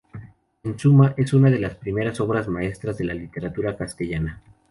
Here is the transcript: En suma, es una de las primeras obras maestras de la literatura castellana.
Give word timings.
En 0.63 0.79
suma, 0.79 1.13
es 1.15 1.31
una 1.31 1.51
de 1.51 1.59
las 1.59 1.75
primeras 1.75 2.19
obras 2.19 2.47
maestras 2.47 2.97
de 2.97 3.03
la 3.05 3.13
literatura 3.13 3.77
castellana. 3.77 4.41